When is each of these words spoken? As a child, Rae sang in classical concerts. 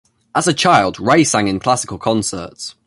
As 0.33 0.47
a 0.47 0.53
child, 0.55 0.99
Rae 0.99 1.23
sang 1.23 1.47
in 1.47 1.59
classical 1.59 1.99
concerts. 1.99 2.73